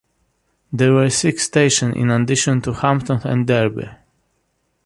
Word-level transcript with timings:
There 0.73 0.93
were 0.93 1.11
six 1.11 1.43
stations 1.43 1.93
in 1.95 2.09
addition 2.09 2.59
to 2.63 2.73
Hampton 2.73 3.21
and 3.23 3.45
Derby. 3.45 3.87